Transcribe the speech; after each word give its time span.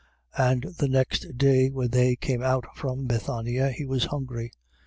11:12. 0.35 0.49
And 0.51 0.63
the 0.79 0.87
next 0.87 1.37
day 1.37 1.69
when 1.69 1.91
they 1.91 2.15
came 2.15 2.41
out 2.41 2.65
from 2.75 3.05
Bethania, 3.05 3.69
he 3.69 3.85
was 3.85 4.05
hungry. 4.05 4.51